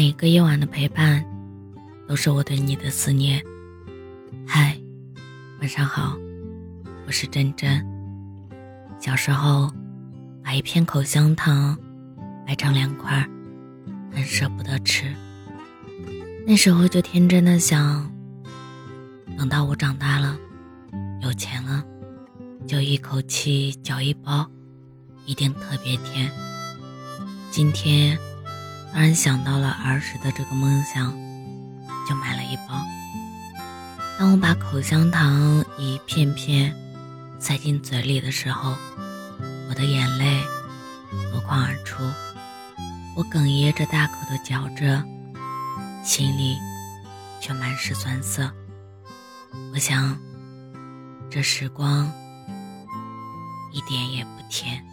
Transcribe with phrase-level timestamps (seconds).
[0.00, 1.22] 每个夜晚的陪伴，
[2.08, 3.38] 都是我对你的思念。
[4.46, 4.74] 嗨，
[5.60, 6.16] 晚上好，
[7.06, 7.86] 我是真真。
[8.98, 9.70] 小时候，
[10.42, 11.76] 把一片口香糖
[12.46, 13.28] 掰成两块，
[14.10, 15.14] 很舍不得吃。
[16.46, 18.10] 那时候就天真的想，
[19.36, 20.34] 等到我长大了，
[21.20, 21.84] 有钱了，
[22.66, 24.50] 就一口气嚼一包，
[25.26, 26.30] 一定特别甜。
[27.50, 28.18] 今天。
[28.92, 31.12] 突然想到了儿时的这个梦想，
[32.08, 32.84] 就买了一包。
[34.18, 36.74] 当我把口香糖一片片
[37.38, 38.76] 塞进嘴里的时候，
[39.68, 40.42] 我的眼泪
[41.32, 42.02] 夺眶而出，
[43.16, 45.02] 我哽咽着大口的嚼着，
[46.04, 46.58] 心里
[47.40, 48.50] 却满是酸涩。
[49.72, 50.18] 我想，
[51.30, 52.12] 这时光
[53.72, 54.84] 一点也不甜。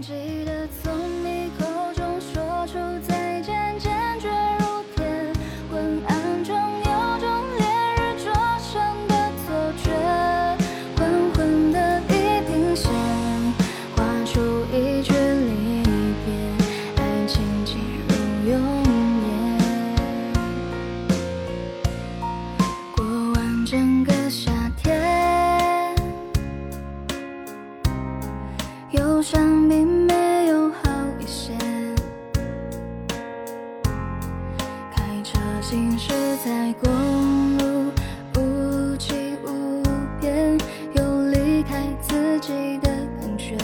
[0.00, 0.47] 记得
[29.68, 31.52] 并没有好一些。
[34.90, 35.38] 开车。
[35.60, 36.08] 行驶
[36.42, 37.92] 在公路，
[38.36, 39.12] 无际
[39.44, 39.82] 无
[40.18, 40.56] 边，
[40.94, 42.88] 有离开自己的
[43.20, 43.54] 感觉。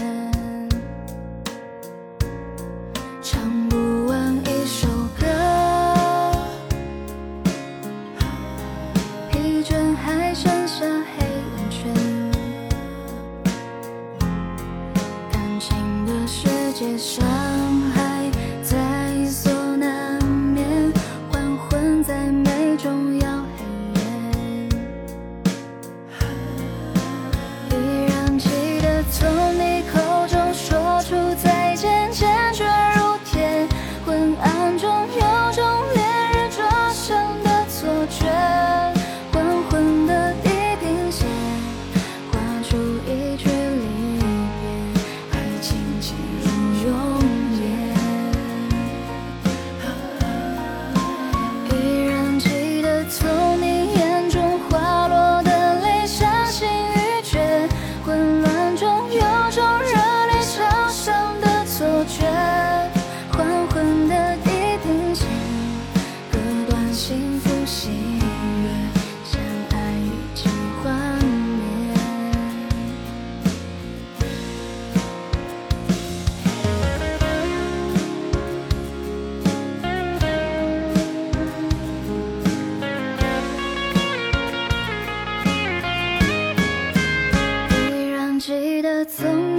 [89.04, 89.53] 曾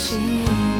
[0.00, 0.79] 心。